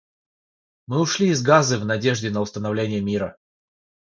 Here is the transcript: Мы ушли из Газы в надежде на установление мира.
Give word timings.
Мы 0.87 0.99
ушли 0.99 1.27
из 1.29 1.43
Газы 1.43 1.77
в 1.77 1.85
надежде 1.85 2.31
на 2.31 2.41
установление 2.41 3.01
мира. 3.01 3.37